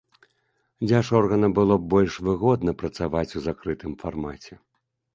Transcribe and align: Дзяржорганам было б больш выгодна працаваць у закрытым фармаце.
Дзяржорганам 0.89 1.51
было 1.59 1.77
б 1.83 1.93
больш 1.95 2.13
выгодна 2.31 2.77
працаваць 2.83 3.25
у 3.37 3.47
закрытым 3.53 3.91
фармаце. 4.05 4.53